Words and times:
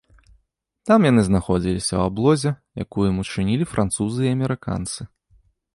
Там 0.91 0.99
яны 1.11 1.21
знаходзіліся 1.27 1.89
ў 1.89 2.01
аблозе, 2.09 2.49
якую 2.85 3.05
ім 3.11 3.17
учынілі 3.27 3.65
французы 3.77 4.21
і 4.29 4.35
амерыканцы. 4.39 5.01